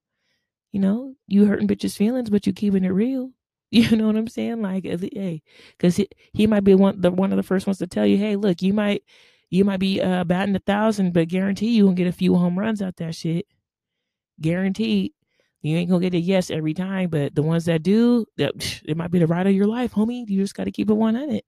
You 0.71 0.79
know, 0.81 1.15
you 1.27 1.45
hurting 1.45 1.67
bitches' 1.67 1.97
feelings, 1.97 2.29
but 2.29 2.45
you 2.45 2.53
keeping 2.53 2.83
it 2.85 2.89
real. 2.89 3.31
You 3.69 3.97
know 3.97 4.07
what 4.07 4.15
I'm 4.15 4.29
saying? 4.29 4.61
Like, 4.61 4.85
hey, 4.85 5.41
because 5.71 5.97
he, 5.97 6.07
he 6.31 6.47
might 6.47 6.63
be 6.63 6.73
one 6.73 7.01
the 7.01 7.11
one 7.11 7.33
of 7.33 7.37
the 7.37 7.43
first 7.43 7.67
ones 7.67 7.79
to 7.79 7.87
tell 7.87 8.05
you, 8.05 8.17
hey, 8.17 8.37
look, 8.37 8.61
you 8.61 8.73
might 8.73 9.03
you 9.49 9.65
might 9.65 9.81
be 9.81 10.01
uh, 10.01 10.23
batting 10.23 10.55
a 10.55 10.59
thousand, 10.59 11.11
but 11.13 11.27
guarantee 11.27 11.75
you 11.75 11.85
won't 11.85 11.97
get 11.97 12.07
a 12.07 12.13
few 12.13 12.35
home 12.35 12.57
runs 12.57 12.81
out 12.81 12.95
that 12.95 13.13
shit. 13.13 13.45
Guaranteed. 14.39 15.11
You 15.61 15.77
ain't 15.77 15.89
gonna 15.89 16.01
get 16.01 16.13
a 16.13 16.19
yes 16.19 16.51
every 16.51 16.73
time, 16.73 17.09
but 17.09 17.35
the 17.35 17.43
ones 17.43 17.65
that 17.65 17.83
do, 17.83 18.25
that 18.37 18.81
it 18.85 18.97
might 18.97 19.11
be 19.11 19.19
the 19.19 19.27
ride 19.27 19.47
of 19.47 19.53
your 19.53 19.67
life, 19.67 19.93
homie. 19.93 20.27
You 20.27 20.41
just 20.41 20.55
got 20.55 20.65
to 20.65 20.71
keep 20.71 20.89
it 20.89 20.93
100. 20.93 21.41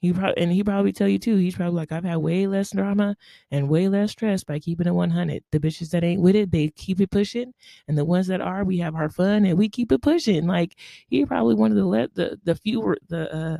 He 0.00 0.12
probably 0.12 0.36
and 0.36 0.52
he 0.52 0.62
probably 0.62 0.92
tell 0.92 1.08
you 1.08 1.18
too. 1.18 1.36
He's 1.36 1.56
probably 1.56 1.76
like, 1.76 1.90
I've 1.90 2.04
had 2.04 2.18
way 2.18 2.46
less 2.46 2.72
drama 2.72 3.16
and 3.50 3.70
way 3.70 3.88
less 3.88 4.12
stress 4.12 4.44
by 4.44 4.58
keeping 4.58 4.86
it 4.86 4.92
100. 4.92 5.42
The 5.50 5.60
bitches 5.60 5.90
that 5.90 6.04
ain't 6.04 6.20
with 6.20 6.36
it, 6.36 6.50
they 6.52 6.68
keep 6.68 7.00
it 7.00 7.10
pushing, 7.10 7.54
and 7.88 7.96
the 7.98 8.04
ones 8.04 8.26
that 8.28 8.40
are, 8.42 8.64
we 8.64 8.78
have 8.78 8.94
our 8.94 9.08
fun 9.08 9.46
and 9.46 9.58
we 9.58 9.68
keep 9.68 9.92
it 9.92 10.02
pushing. 10.02 10.46
Like 10.46 10.76
he 11.08 11.24
probably 11.24 11.54
one 11.54 11.70
of 11.70 11.76
the 11.76 11.86
let 11.86 12.14
the 12.14 12.38
the 12.44 12.54
fewer 12.54 12.98
the 13.08 13.34
uh 13.34 13.58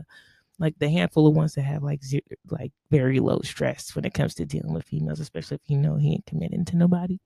like 0.59 0.79
the 0.79 0.89
handful 0.89 1.27
of 1.27 1.35
ones 1.35 1.55
that 1.55 1.63
have 1.63 1.83
like 1.83 2.05
zero, 2.05 2.23
like 2.51 2.73
very 2.91 3.21
low 3.21 3.41
stress 3.43 3.95
when 3.95 4.05
it 4.05 4.15
comes 4.15 4.35
to 4.35 4.47
dealing 4.47 4.73
with 4.73 4.85
females, 4.85 5.21
especially 5.21 5.57
if 5.57 5.71
you 5.71 5.79
know 5.79 5.97
he 5.97 6.13
ain't 6.13 6.27
committing 6.27 6.65
to 6.67 6.77
nobody. 6.77 7.19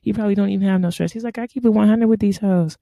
He 0.00 0.12
probably 0.12 0.34
don't 0.34 0.50
even 0.50 0.68
have 0.68 0.80
no 0.80 0.90
stress. 0.90 1.12
He's 1.12 1.24
like, 1.24 1.38
I 1.38 1.46
keep 1.46 1.64
it 1.64 1.70
100 1.70 2.06
with 2.06 2.20
these 2.20 2.38
hoes. 2.38 2.78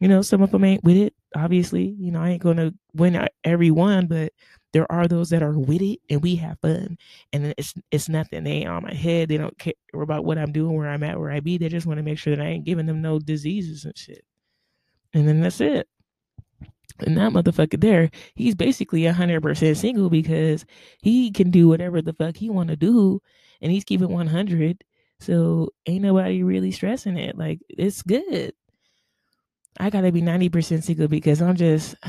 You 0.00 0.08
know, 0.08 0.22
some 0.22 0.42
of 0.42 0.50
them 0.50 0.64
ain't 0.64 0.84
with 0.84 0.96
it. 0.96 1.14
Obviously, 1.36 1.96
you 1.98 2.10
know, 2.10 2.20
I 2.20 2.30
ain't 2.30 2.42
gonna 2.42 2.72
win 2.94 3.26
every 3.44 3.70
one, 3.70 4.06
but 4.06 4.32
there 4.74 4.90
are 4.90 5.06
those 5.06 5.30
that 5.30 5.42
are 5.42 5.56
with 5.56 5.80
it 5.80 6.00
and 6.10 6.20
we 6.20 6.34
have 6.34 6.58
fun 6.58 6.98
and 7.32 7.54
it's 7.56 7.74
it's 7.92 8.08
nothing 8.08 8.42
they 8.42 8.50
ain't 8.50 8.68
on 8.68 8.82
my 8.82 8.92
head 8.92 9.28
they 9.28 9.36
don't 9.36 9.56
care 9.56 9.72
about 9.94 10.24
what 10.24 10.36
i'm 10.36 10.50
doing 10.50 10.76
where 10.76 10.88
i'm 10.88 11.04
at 11.04 11.18
where 11.18 11.30
i 11.30 11.38
be 11.38 11.56
they 11.56 11.68
just 11.68 11.86
want 11.86 11.96
to 11.96 12.02
make 12.02 12.18
sure 12.18 12.34
that 12.34 12.44
i 12.44 12.48
ain't 12.48 12.64
giving 12.64 12.84
them 12.84 13.00
no 13.00 13.20
diseases 13.20 13.84
and 13.84 13.96
shit 13.96 14.24
and 15.14 15.28
then 15.28 15.40
that's 15.40 15.60
it 15.60 15.88
and 17.00 17.16
that 17.16 17.32
motherfucker 17.32 17.80
there 17.80 18.10
he's 18.34 18.54
basically 18.54 19.02
100% 19.02 19.76
single 19.76 20.10
because 20.10 20.64
he 21.02 21.30
can 21.30 21.50
do 21.50 21.68
whatever 21.68 22.00
the 22.00 22.12
fuck 22.12 22.36
he 22.36 22.50
want 22.50 22.68
to 22.68 22.76
do 22.76 23.20
and 23.60 23.72
he's 23.72 23.84
keeping 23.84 24.10
100 24.10 24.84
so 25.20 25.68
ain't 25.86 26.02
nobody 26.02 26.42
really 26.42 26.70
stressing 26.70 27.16
it 27.16 27.36
like 27.36 27.60
it's 27.68 28.02
good 28.02 28.52
i 29.80 29.90
gotta 29.90 30.12
be 30.12 30.22
90% 30.22 30.84
single 30.84 31.08
because 31.08 31.42
i'm 31.42 31.56
just 31.56 31.96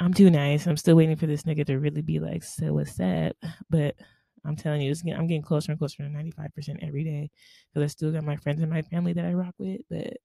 I'm 0.00 0.14
too 0.14 0.30
nice. 0.30 0.66
I'm 0.66 0.76
still 0.76 0.96
waiting 0.96 1.16
for 1.16 1.26
this 1.26 1.42
nigga 1.42 1.66
to 1.66 1.78
really 1.78 2.02
be 2.02 2.20
like, 2.20 2.44
so 2.44 2.72
what's 2.74 3.00
up? 3.00 3.36
But 3.68 3.96
I'm 4.44 4.56
telling 4.56 4.80
you, 4.80 4.94
I'm 5.14 5.26
getting 5.26 5.42
closer 5.42 5.72
and 5.72 5.78
closer 5.78 5.98
to 5.98 6.08
95% 6.08 6.86
every 6.86 7.04
day 7.04 7.30
because 7.72 7.84
I 7.84 7.88
still 7.88 8.12
got 8.12 8.24
my 8.24 8.36
friends 8.36 8.60
and 8.60 8.70
my 8.70 8.82
family 8.82 9.12
that 9.14 9.24
I 9.24 9.32
rock 9.32 9.54
with. 9.58 9.80
But 9.90 10.18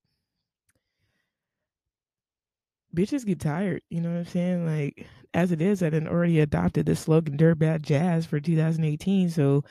bitches 2.95 3.25
get 3.25 3.39
tired. 3.39 3.81
You 3.89 4.01
know 4.01 4.09
what 4.09 4.19
I'm 4.19 4.25
saying? 4.25 4.65
Like, 4.65 5.07
as 5.33 5.51
it 5.51 5.61
is, 5.61 5.81
I 5.83 5.89
done 5.89 6.07
already 6.07 6.39
adopted 6.39 6.85
the 6.85 6.95
slogan 6.95 7.37
Dirtbag 7.37 7.81
Jazz 7.81 8.25
for 8.25 8.39
2018. 8.39 9.29
So 9.29 9.63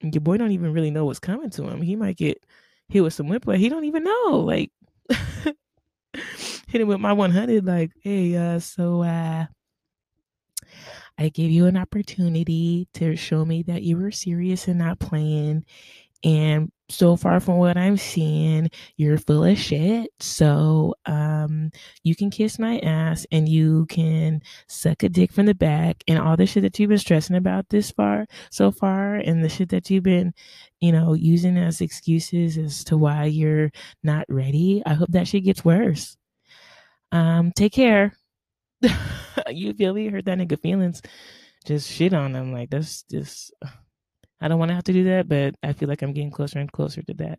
your 0.00 0.20
boy 0.20 0.36
don't 0.36 0.52
even 0.52 0.72
really 0.72 0.90
know 0.90 1.04
what's 1.04 1.18
coming 1.18 1.50
to 1.50 1.68
him. 1.68 1.82
He 1.82 1.96
might 1.96 2.16
get 2.16 2.42
hit 2.88 3.02
with 3.02 3.14
some 3.14 3.28
whiplash. 3.28 3.58
He 3.58 3.68
don't 3.68 3.84
even 3.84 4.04
know. 4.04 4.44
Like, 4.44 4.70
hit 6.72 6.80
him 6.80 6.88
with 6.88 7.00
my 7.00 7.12
100 7.12 7.66
like 7.66 7.92
hey 8.02 8.34
uh 8.36 8.58
so 8.58 9.02
uh 9.02 9.46
i 11.18 11.28
gave 11.28 11.50
you 11.50 11.66
an 11.66 11.76
opportunity 11.76 12.88
to 12.94 13.16
show 13.16 13.44
me 13.44 13.62
that 13.62 13.82
you 13.82 13.96
were 13.96 14.10
serious 14.10 14.68
and 14.68 14.78
not 14.78 14.98
playing 14.98 15.64
and 16.24 16.70
so 16.92 17.16
far 17.16 17.40
from 17.40 17.56
what 17.58 17.76
i'm 17.76 17.96
seeing 17.96 18.70
you're 18.96 19.18
full 19.18 19.44
of 19.44 19.58
shit 19.58 20.10
so 20.20 20.94
um 21.06 21.70
you 22.02 22.14
can 22.14 22.30
kiss 22.30 22.58
my 22.58 22.78
ass 22.80 23.26
and 23.32 23.48
you 23.48 23.86
can 23.86 24.40
suck 24.68 25.02
a 25.02 25.08
dick 25.08 25.32
from 25.32 25.46
the 25.46 25.54
back 25.54 26.04
and 26.06 26.18
all 26.18 26.36
the 26.36 26.46
shit 26.46 26.62
that 26.62 26.78
you've 26.78 26.90
been 26.90 26.98
stressing 26.98 27.36
about 27.36 27.68
this 27.70 27.90
far 27.90 28.26
so 28.50 28.70
far 28.70 29.14
and 29.14 29.44
the 29.44 29.48
shit 29.48 29.68
that 29.70 29.90
you've 29.90 30.04
been 30.04 30.32
you 30.80 30.92
know 30.92 31.14
using 31.14 31.56
as 31.56 31.80
excuses 31.80 32.58
as 32.58 32.84
to 32.84 32.96
why 32.96 33.24
you're 33.24 33.70
not 34.02 34.24
ready 34.28 34.82
i 34.86 34.94
hope 34.94 35.08
that 35.10 35.26
shit 35.28 35.44
gets 35.44 35.64
worse 35.64 36.16
um, 37.12 37.52
take 37.52 37.72
care. 37.72 38.14
you 39.48 39.74
feel 39.74 39.94
me? 39.94 40.08
Hurt 40.08 40.24
that 40.24 40.38
nigga 40.38 40.58
feelings. 40.58 41.02
Just 41.64 41.90
shit 41.90 42.14
on 42.14 42.32
them. 42.32 42.52
Like 42.52 42.70
that's 42.70 43.02
just 43.04 43.52
I 44.42 44.48
don't 44.48 44.58
want 44.58 44.70
to 44.70 44.74
have 44.74 44.84
to 44.84 44.92
do 44.92 45.04
that, 45.04 45.28
but 45.28 45.54
I 45.62 45.72
feel 45.72 45.88
like 45.88 46.02
I'm 46.02 46.12
getting 46.12 46.30
closer 46.32 46.58
and 46.58 46.70
closer 46.72 47.02
to 47.02 47.14
that. 47.14 47.38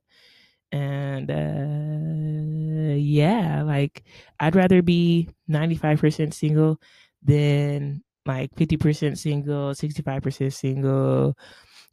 And 0.71 1.29
uh 1.31 2.95
yeah, 2.95 3.63
like 3.63 4.03
I'd 4.39 4.55
rather 4.55 4.81
be 4.81 5.29
95% 5.47 6.33
single 6.33 6.79
than 7.21 8.03
like 8.25 8.55
50% 8.55 9.17
single, 9.17 9.75
65% 9.75 10.53
single, 10.53 11.37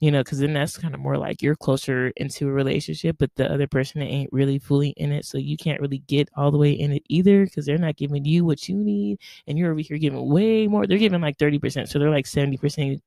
you 0.01 0.11
know, 0.11 0.23
because 0.23 0.39
then 0.39 0.55
that's 0.55 0.79
kind 0.79 0.95
of 0.95 1.01
more 1.01 1.19
like 1.19 1.43
you're 1.43 1.55
closer 1.55 2.09
into 2.17 2.49
a 2.49 2.53
relationship, 2.53 3.17
but 3.19 3.31
the 3.37 3.51
other 3.53 3.67
person 3.67 4.01
ain't 4.01 4.33
really 4.33 4.59
fully 4.59 4.91
in 4.97 5.13
it. 5.13 5.27
So 5.27 5.37
you 5.37 5.59
can't 5.59 5.81
really 5.81 5.99
get 5.99 6.29
all 6.37 6.51
the 6.51 6.59
way 6.59 6.73
in 6.73 6.93
it 6.93 7.03
either 7.09 7.45
because 7.45 7.67
they're 7.67 7.79
not 7.79 7.97
giving 7.97 8.25
you 8.25 8.45
what 8.45 8.67
you 8.69 8.77
need. 8.77 9.19
And 9.47 9.59
you're 9.59 9.71
over 9.71 9.81
here 9.81 9.99
giving 9.99 10.29
way 10.29 10.67
more. 10.67 10.87
They're 10.87 10.99
giving 10.99 11.21
like 11.21 11.37
30%. 11.37 11.87
So 11.89 11.99
they're 11.99 12.11
like 12.11 12.25
70%. 12.25 13.01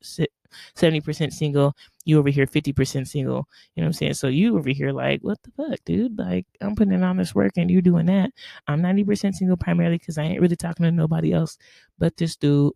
70% 0.75 1.33
single, 1.33 1.75
you 2.05 2.19
over 2.19 2.29
here 2.29 2.45
50% 2.45 3.07
single. 3.07 3.47
You 3.73 3.81
know 3.81 3.85
what 3.85 3.85
I'm 3.85 3.93
saying? 3.93 4.13
So 4.13 4.27
you 4.27 4.55
over 4.55 4.69
here 4.69 4.91
like, 4.91 5.21
what 5.21 5.39
the 5.41 5.49
fuck, 5.57 5.79
dude? 5.83 6.15
Like, 6.15 6.45
I'm 6.61 6.75
putting 6.75 6.93
in 6.93 7.01
on 7.01 7.17
this 7.17 7.33
work 7.33 7.53
and 7.57 7.71
you're 7.71 7.81
doing 7.81 8.05
that. 8.05 8.29
I'm 8.67 8.79
90% 8.79 9.33
single 9.33 9.57
primarily 9.57 9.97
because 9.97 10.19
I 10.19 10.25
ain't 10.25 10.41
really 10.41 10.55
talking 10.55 10.83
to 10.83 10.91
nobody 10.91 11.33
else 11.33 11.57
but 11.97 12.17
this 12.17 12.35
dude 12.35 12.73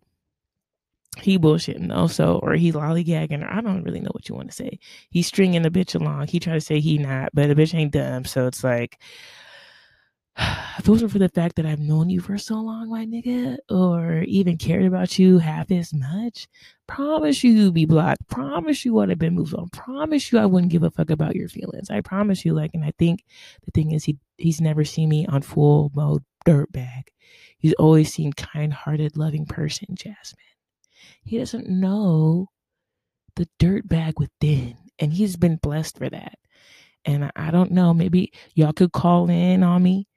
he 1.16 1.38
bullshitting 1.38 1.94
also, 1.94 2.38
or 2.42 2.54
he 2.54 2.72
lollygagging, 2.72 3.42
or 3.42 3.52
I 3.52 3.60
don't 3.60 3.82
really 3.82 4.00
know 4.00 4.10
what 4.12 4.28
you 4.28 4.34
want 4.34 4.50
to 4.50 4.54
say. 4.54 4.78
He's 5.10 5.26
stringing 5.26 5.62
the 5.62 5.70
bitch 5.70 5.98
along. 5.98 6.28
He 6.28 6.38
try 6.38 6.54
to 6.54 6.60
say 6.60 6.80
he 6.80 6.98
not, 6.98 7.30
but 7.34 7.48
the 7.48 7.54
bitch 7.54 7.74
ain't 7.74 7.92
dumb. 7.92 8.24
So 8.24 8.46
it's 8.46 8.62
like, 8.62 9.00
if 10.38 10.80
it 10.80 10.88
wasn't 10.88 11.10
for 11.10 11.18
the 11.18 11.28
fact 11.28 11.56
that 11.56 11.66
I've 11.66 11.80
known 11.80 12.10
you 12.10 12.20
for 12.20 12.38
so 12.38 12.54
long, 12.54 12.90
my 12.90 13.04
nigga, 13.04 13.56
or 13.68 14.22
even 14.22 14.56
cared 14.56 14.84
about 14.84 15.18
you 15.18 15.38
half 15.38 15.72
as 15.72 15.92
much, 15.92 16.46
promise 16.86 17.42
you 17.42 17.50
you'd 17.50 17.74
be 17.74 17.86
blocked. 17.86 18.28
Promise 18.28 18.84
you 18.84 18.94
would 18.94 19.08
have 19.08 19.18
been 19.18 19.34
moved 19.34 19.54
on. 19.54 19.68
Promise 19.70 20.30
you 20.30 20.38
I 20.38 20.46
wouldn't 20.46 20.70
give 20.70 20.84
a 20.84 20.90
fuck 20.90 21.10
about 21.10 21.34
your 21.34 21.48
feelings. 21.48 21.90
I 21.90 22.02
promise 22.02 22.44
you, 22.44 22.54
like, 22.54 22.70
and 22.74 22.84
I 22.84 22.92
think 22.98 23.24
the 23.64 23.72
thing 23.72 23.90
is 23.90 24.04
he 24.04 24.18
he's 24.36 24.60
never 24.60 24.84
seen 24.84 25.08
me 25.08 25.26
on 25.26 25.42
full 25.42 25.90
mode 25.94 26.22
dirtbag. 26.46 27.08
He's 27.58 27.74
always 27.74 28.14
seen 28.14 28.32
kind 28.32 28.72
hearted, 28.72 29.16
loving 29.16 29.46
person, 29.46 29.96
Jasmine. 29.96 30.38
He 31.24 31.38
doesn't 31.38 31.68
know 31.68 32.48
the 33.36 33.48
dirt 33.58 33.88
bag 33.88 34.18
within. 34.18 34.76
And 34.98 35.12
he's 35.12 35.36
been 35.36 35.56
blessed 35.56 35.98
for 35.98 36.10
that. 36.10 36.38
And 37.04 37.30
I 37.36 37.50
don't 37.50 37.70
know, 37.70 37.94
maybe 37.94 38.32
y'all 38.54 38.72
could 38.72 38.92
call 38.92 39.30
in 39.30 39.62
on 39.62 39.82
me 39.82 40.08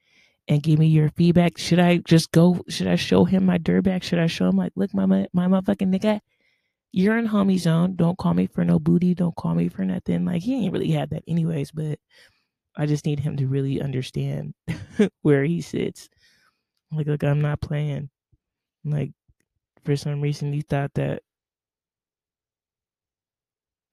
and 0.47 0.63
give 0.63 0.79
me 0.79 0.87
your 0.87 1.09
feedback. 1.09 1.57
Should 1.57 1.79
I 1.79 1.97
just 1.97 2.31
go? 2.31 2.63
Should 2.67 2.87
I 2.87 2.95
show 2.95 3.23
him 3.23 3.45
my 3.45 3.57
dirt 3.57 3.83
bag? 3.83 4.03
Should 4.03 4.19
I 4.19 4.27
show 4.27 4.49
him 4.49 4.57
like, 4.57 4.73
look, 4.75 4.93
my 4.93 5.05
my 5.05 5.47
motherfucking 5.47 5.95
nigga, 5.95 6.19
you're 6.91 7.17
in 7.17 7.27
homie 7.27 7.59
zone. 7.59 7.95
Don't 7.95 8.17
call 8.17 8.33
me 8.33 8.47
for 8.47 8.65
no 8.65 8.79
booty. 8.79 9.13
Don't 9.13 9.35
call 9.35 9.53
me 9.53 9.69
for 9.69 9.85
nothing. 9.85 10.25
Like 10.25 10.41
he 10.41 10.55
ain't 10.55 10.73
really 10.73 10.91
had 10.91 11.11
that 11.11 11.23
anyways, 11.27 11.71
but 11.71 11.99
I 12.75 12.85
just 12.85 13.05
need 13.05 13.19
him 13.19 13.37
to 13.37 13.47
really 13.47 13.81
understand 13.81 14.53
where 15.21 15.43
he 15.43 15.61
sits. 15.61 16.09
Like, 16.91 17.07
look, 17.07 17.23
I'm 17.23 17.41
not 17.41 17.61
playing. 17.61 18.09
Like, 18.83 19.11
for 19.83 19.95
some 19.95 20.21
reason 20.21 20.53
you 20.53 20.61
thought 20.61 20.93
that 20.95 21.23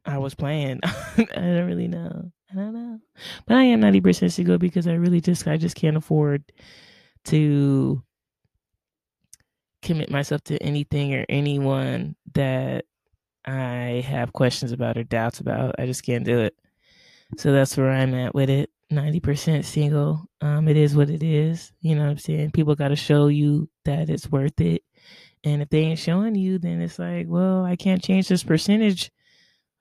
I 0.04 0.18
was 0.18 0.34
playing. 0.34 0.80
I 0.84 1.26
don't 1.34 1.66
really 1.66 1.88
know. 1.88 2.32
I 2.50 2.54
don't 2.54 2.72
know. 2.72 3.00
But 3.46 3.58
I 3.58 3.64
am 3.64 3.82
90% 3.82 4.32
single 4.32 4.58
because 4.58 4.86
I 4.86 4.94
really 4.94 5.20
just 5.20 5.46
I 5.46 5.56
just 5.56 5.76
can't 5.76 5.96
afford 5.96 6.44
to 7.26 8.02
commit 9.82 10.10
myself 10.10 10.42
to 10.44 10.62
anything 10.62 11.14
or 11.14 11.26
anyone 11.28 12.16
that 12.34 12.86
I 13.44 14.04
have 14.06 14.32
questions 14.32 14.72
about 14.72 14.96
or 14.96 15.04
doubts 15.04 15.40
about. 15.40 15.74
I 15.78 15.86
just 15.86 16.04
can't 16.04 16.24
do 16.24 16.38
it. 16.40 16.54
So 17.36 17.52
that's 17.52 17.76
where 17.76 17.90
I'm 17.90 18.14
at 18.14 18.34
with 18.34 18.50
it. 18.50 18.70
90% 18.90 19.64
single. 19.64 20.26
Um, 20.40 20.66
it 20.68 20.76
is 20.76 20.96
what 20.96 21.10
it 21.10 21.22
is. 21.22 21.72
You 21.80 21.94
know 21.94 22.04
what 22.04 22.10
I'm 22.10 22.18
saying? 22.18 22.52
People 22.52 22.74
got 22.74 22.88
to 22.88 22.96
show 22.96 23.26
you 23.26 23.68
that 23.84 24.08
it's 24.08 24.30
worth 24.30 24.58
it. 24.60 24.82
And 25.44 25.62
if 25.62 25.68
they 25.68 25.80
ain't 25.80 25.98
showing 25.98 26.34
you, 26.34 26.58
then 26.58 26.80
it's 26.80 26.98
like, 26.98 27.26
well, 27.28 27.64
I 27.64 27.76
can't 27.76 28.02
change 28.02 28.28
this 28.28 28.42
percentage 28.42 29.10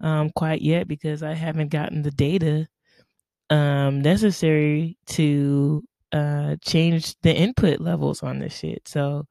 um, 0.02 0.30
quite 0.36 0.62
yet 0.62 0.88
because 0.88 1.24
I 1.24 1.34
haven't 1.34 1.70
gotten 1.70 2.04
the 2.04 2.12
data 2.12 2.68
um, 3.50 4.02
necessary 4.02 4.98
to 5.08 5.84
uh, 6.12 6.56
change 6.62 7.16
the 7.22 7.36
input 7.36 7.80
levels 7.82 8.24
on 8.24 8.40
this 8.40 8.58
shit. 8.58 8.88
So 8.88 9.26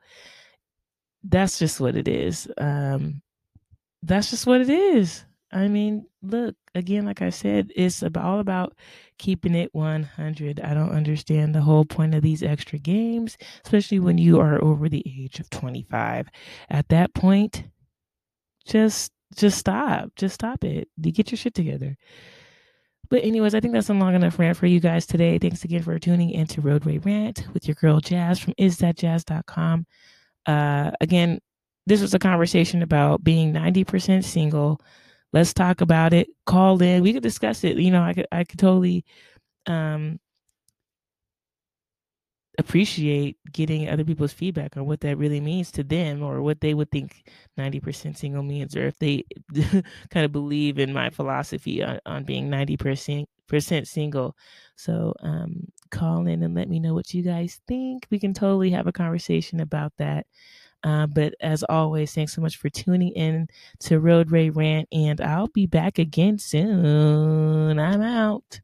that's 1.23 1.59
just 1.59 1.81
what 1.81 1.97
it 1.97 2.09
is. 2.09 2.49
Um, 2.59 3.23
that's 4.03 4.31
just 4.31 4.47
what 4.47 4.61
it 4.61 4.71
is. 4.71 5.25
I 5.57 5.69
mean, 5.69 6.05
look, 6.21 6.55
again, 6.75 7.07
like 7.07 7.23
I 7.23 7.31
said, 7.31 7.73
it's 7.75 8.03
all 8.03 8.41
about 8.41 8.77
keeping 9.17 9.55
it 9.55 9.75
100. 9.75 10.61
I 10.61 10.75
don't 10.75 10.91
understand 10.91 11.55
the 11.55 11.63
whole 11.63 11.87
point 11.87 12.15
of 12.15 12.21
these 12.21 12.43
extra 12.43 12.79
games, 12.79 13.39
especially 13.65 13.99
when 13.99 14.19
you 14.19 14.39
are 14.39 14.63
over 14.63 14.91
the 14.91 15.03
age 15.07 15.41
of 15.41 15.49
25. 15.49 16.29
At 16.69 16.91
that 16.91 17.15
point, 17.15 17.65
just 18.67 19.13
just 19.35 19.57
stop. 19.57 20.11
Just 20.15 20.35
stop 20.35 20.63
it. 20.63 20.89
You 21.03 21.11
get 21.11 21.31
your 21.31 21.39
shit 21.39 21.55
together. 21.55 21.97
But 23.09 23.25
anyways, 23.25 23.55
I 23.55 23.61
think 23.61 23.73
that's 23.73 23.89
a 23.89 23.95
long 23.95 24.15
enough 24.15 24.39
rant 24.39 24.59
for 24.59 24.67
you 24.67 24.79
guys 24.79 25.07
today. 25.07 25.39
Thanks 25.39 25.65
again 25.65 25.83
for 25.83 25.99
tuning 25.99 26.31
into 26.33 26.61
Roadway 26.61 26.99
Rant 26.99 27.47
with 27.55 27.67
your 27.67 27.77
girl 27.77 28.01
Jazz 28.01 28.39
from 28.39 28.53
isthatjazz.com. 28.61 29.87
Uh, 30.45 30.91
again, 31.01 31.39
this 31.87 32.03
was 32.03 32.13
a 32.13 32.19
conversation 32.19 32.83
about 32.83 33.25
being 33.25 33.55
90% 33.55 34.23
single. 34.23 34.83
Let's 35.33 35.53
talk 35.53 35.81
about 35.81 36.13
it. 36.13 36.29
Call 36.47 36.81
in. 36.83 37.03
We 37.03 37.13
could 37.13 37.23
discuss 37.23 37.65
it. 37.65 37.77
You 37.79 37.91
know, 37.91 38.03
I 38.03 38.15
could 38.15 38.27
I 38.33 38.45
could 38.45 38.59
totally 38.59 39.05
um 39.67 40.21
appreciate 42.59 43.37
getting 43.53 43.87
other 43.89 44.05
people's 44.05 44.33
feedback 44.33 44.77
on 44.79 44.87
what 44.87 45.01
that 45.01 45.19
really 45.19 45.41
means 45.41 45.71
to 45.71 45.85
them 45.85 46.23
or 46.23 46.41
what 46.41 46.59
they 46.63 46.73
would 46.73 46.91
think 46.91 47.29
90% 47.59 48.17
single 48.17 48.43
means 48.43 48.75
or 48.75 48.87
if 48.87 48.99
they 48.99 49.25
kind 50.11 50.25
of 50.25 50.33
believe 50.33 50.79
in 50.79 50.91
my 50.93 51.11
philosophy 51.11 51.83
on, 51.83 52.01
on 52.07 52.25
being 52.25 52.49
90% 52.49 53.29
single 53.87 54.35
so 54.75 55.13
um, 55.21 55.67
call 55.91 56.27
in 56.27 56.43
and 56.43 56.55
let 56.55 56.69
me 56.69 56.81
know 56.81 56.95
what 56.95 57.13
you 57.13 57.23
guys 57.23 57.61
think 57.69 58.07
we 58.11 58.19
can 58.19 58.33
totally 58.33 58.71
have 58.71 58.87
a 58.87 58.93
conversation 58.93 59.61
about 59.61 59.93
that 59.99 60.27
uh, 60.87 61.07
but 61.07 61.35
as 61.41 61.63
always 61.65 62.15
thanks 62.15 62.33
so 62.33 62.41
much 62.41 62.57
for 62.57 62.71
tuning 62.71 63.11
in 63.11 63.49
to 63.79 64.01
roadway 64.01 64.49
rant 64.49 64.89
and 64.93 65.21
i'll 65.21 65.49
be 65.49 65.67
back 65.67 65.99
again 65.99 66.39
soon 66.39 67.79
i'm 67.79 68.01
out 68.01 68.61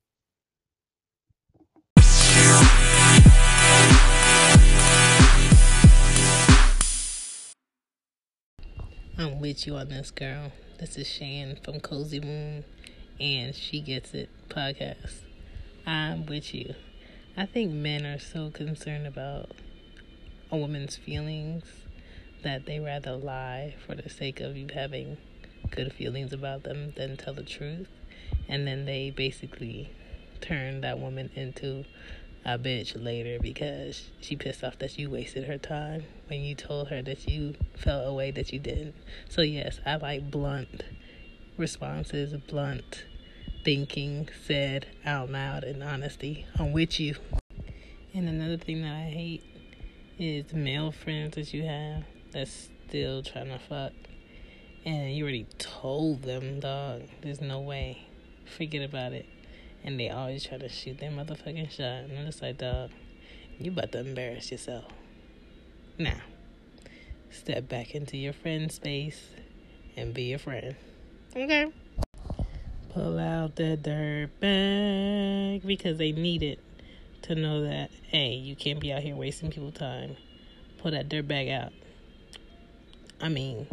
I'm 9.19 9.41
with 9.41 9.67
you 9.67 9.77
on 9.77 9.89
this, 9.89 10.11
girl. 10.11 10.51
This 10.81 10.97
is 10.97 11.07
Shan 11.07 11.59
from 11.63 11.79
Cozy 11.79 12.19
Moon 12.19 12.65
and 13.21 13.55
She 13.55 13.81
Gets 13.81 14.15
It 14.15 14.31
podcast. 14.49 15.21
I'm 15.87 16.27
with 16.27 16.53
you. 16.53 16.75
I 17.37 17.47
think 17.47 17.73
men 17.73 18.05
are 18.05 18.19
so 18.19 18.51
concerned 18.51 19.07
about 19.07 19.51
a 20.51 20.57
woman's 20.57 20.97
feelings 20.97 21.82
that 22.43 22.67
they 22.67 22.81
rather 22.81 23.13
lie 23.13 23.75
for 23.87 23.95
the 23.95 24.09
sake 24.09 24.41
of 24.41 24.57
you 24.57 24.67
having 24.75 25.17
good 25.71 25.93
feelings 25.93 26.33
about 26.33 26.65
them 26.65 26.93
than 26.97 27.17
tell 27.17 27.35
the 27.35 27.43
truth. 27.43 27.89
And 28.49 28.67
then 28.67 28.85
they 28.85 29.11
basically 29.11 29.91
turn 30.41 30.81
that 30.81 30.99
woman 30.99 31.31
into 31.35 31.85
a 32.45 32.59
bitch 32.59 32.93
later 33.03 33.39
because 33.41 34.11
she 34.21 34.35
pissed 34.35 34.65
off 34.65 34.79
that 34.79 34.99
you 34.99 35.09
wasted 35.09 35.45
her 35.45 35.59
time 35.59 36.05
when 36.27 36.41
you 36.41 36.55
told 36.55 36.89
her 36.89 37.01
that 37.03 37.29
you 37.29 37.55
felt 37.77 38.07
a 38.07 38.13
way 38.13 38.31
that 38.33 38.53
you 38.53 38.59
didn't. 38.59 38.95
So, 39.29 39.43
yes, 39.43 39.81
I 39.87 39.97
like 39.97 40.31
blunt 40.31 40.83
responses, 41.57 42.33
blunt 42.49 43.05
thinking 43.65 44.29
said 44.45 44.87
out 45.07 45.31
loud 45.31 45.63
in 45.63 45.83
honesty. 45.83 46.47
I'm 46.59 46.73
with 46.73 46.99
you. 46.99 47.15
And 48.13 48.29
another 48.29 48.57
thing 48.57 48.83
that 48.83 48.93
I 48.93 49.11
hate 49.11 49.45
is 50.19 50.53
male 50.53 50.91
friends 50.93 51.37
that 51.37 51.55
you 51.55 51.63
have 51.63 52.05
that's 52.33 52.69
still 52.89 53.23
trying 53.23 53.49
to 53.49 53.59
fuck. 53.59 53.93
And 54.85 55.15
you 55.15 55.25
already 55.25 55.47
told 55.59 56.23
them, 56.23 56.61
dog, 56.61 57.03
there's 57.23 57.41
no 57.41 57.61
way. 57.61 58.07
Forget 58.57 58.83
about 58.83 59.13
it 59.13 59.27
and 59.85 59.99
they 59.99 60.11
always 60.11 60.45
try 60.45 60.59
to 60.59 60.69
shoot 60.69 60.99
their 60.99 61.11
motherfucking 61.11 61.71
shot. 61.71 62.05
And 62.05 62.19
I'm 62.19 62.27
just 62.27 62.43
like, 62.43 62.59
dog, 62.59 62.91
you 63.59 63.73
about 63.73 63.93
to 63.93 64.01
embarrass 64.01 64.51
yourself. 64.51 64.85
Now, 65.99 66.21
step 67.31 67.69
back 67.69 67.95
into 67.95 68.17
your 68.17 68.33
friend 68.33 68.71
space 68.71 69.29
and 69.97 70.15
be 70.15 70.33
a 70.33 70.39
friend. 70.39 70.77
Okay. 71.35 71.67
Pull 72.95 73.19
out 73.19 73.57
the 73.57 73.77
dirt 73.77 74.29
bag 74.41 75.67
because 75.67 75.99
they 75.99 76.13
need 76.13 76.43
it 76.43 76.61
to 77.23 77.35
know 77.35 77.63
that, 77.63 77.91
hey, 78.09 78.33
you 78.33 78.55
can't 78.55 78.81
be 78.81 78.93
out 78.93 79.03
here 79.03 79.17
wasting 79.17 79.51
people 79.51 79.73
time. 79.73 80.17
Pull 80.79 80.91
that 80.93 81.09
dirt 81.09 81.27
bag 81.27 81.49
out. 81.49 81.73
I 83.23 83.29
mean, 83.29 83.69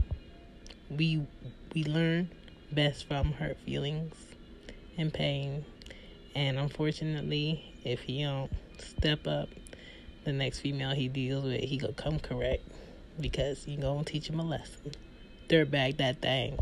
we 0.92 1.26
we 1.74 1.84
learn 1.84 2.30
best 2.72 3.08
from 3.08 3.34
hurt 3.34 3.58
feelings 3.66 4.14
and 4.96 5.12
pain 5.12 5.66
and 6.36 6.60
unfortunately, 6.60 7.74
if 7.84 8.02
he 8.02 8.24
don't 8.24 8.52
step 8.78 9.26
up, 9.26 9.50
the 10.24 10.32
next 10.32 10.60
female 10.60 10.92
he 10.92 11.08
deals 11.08 11.46
with, 11.46 11.62
he 11.62 11.78
gonna 11.78 11.94
come 11.94 12.20
correct 12.20 12.64
because 13.20 13.68
you 13.68 13.78
gonna 13.78 14.04
teach 14.04 14.30
him 14.30 14.40
a 14.40 14.44
lesson. 14.44 14.92
Dirtbag 15.50 15.98
that 15.98 16.22
thing. 16.22 16.60